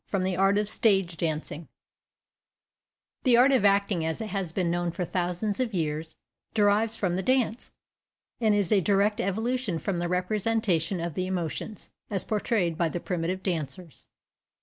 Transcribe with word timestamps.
278 0.09 1.09
THE 1.09 1.15
DANCE 1.15 1.51
AND 1.51 1.59
THE 1.61 1.65
DRAMA 1.65 1.69
THE 3.21 3.37
art 3.37 3.51
of 3.51 3.63
acting 3.63 4.03
as 4.03 4.19
it 4.19 4.29
has 4.31 4.51
been 4.51 4.71
known 4.71 4.89
for 4.89 5.05
thousands 5.05 5.59
of 5.59 5.75
years, 5.75 6.15
derives 6.55 6.95
from 6.95 7.15
the 7.17 7.21
dance, 7.21 7.69
and 8.39 8.55
is 8.55 8.71
a 8.71 8.81
direct 8.81 9.21
evolution 9.21 9.77
from 9.77 9.99
the 9.99 10.07
representation 10.09 10.99
of 10.99 11.13
the 11.13 11.27
emotions 11.27 11.91
as 12.09 12.23
portrayed 12.23 12.79
by 12.79 12.89
the 12.89 12.99
primitive 12.99 13.43
dancers. 13.43 14.07